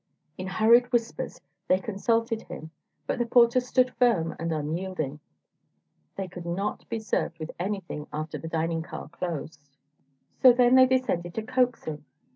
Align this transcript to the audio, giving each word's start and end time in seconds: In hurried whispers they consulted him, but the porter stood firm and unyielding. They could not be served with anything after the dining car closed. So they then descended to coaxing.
In 0.35 0.47
hurried 0.47 0.91
whispers 0.91 1.39
they 1.67 1.77
consulted 1.77 2.41
him, 2.41 2.71
but 3.05 3.19
the 3.19 3.25
porter 3.27 3.59
stood 3.59 3.93
firm 3.97 4.35
and 4.39 4.51
unyielding. 4.51 5.19
They 6.15 6.27
could 6.27 6.43
not 6.47 6.89
be 6.89 6.97
served 6.97 7.37
with 7.37 7.51
anything 7.59 8.07
after 8.11 8.39
the 8.39 8.47
dining 8.47 8.81
car 8.81 9.09
closed. 9.09 9.59
So 10.41 10.53
they 10.53 10.69
then 10.69 10.87
descended 10.87 11.35
to 11.35 11.43
coaxing. 11.43 12.03